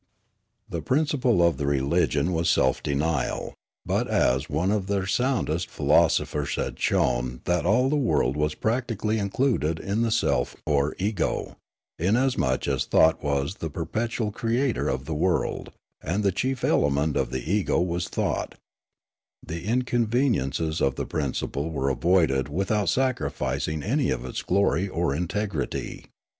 [0.67, 3.53] The principle of the religion was self denial;
[3.85, 9.19] but as one of their soundest philosophers had shown that all the world was practically
[9.19, 11.55] included in the self or ego,
[11.99, 15.71] inasmuch as thought was the perpetual creator of the world,
[16.01, 18.55] and the chief element of the ego was thought,
[19.45, 25.13] the inconveniences of the principle were avoided with out sacrificing any of its glory or
[25.13, 26.07] integrity.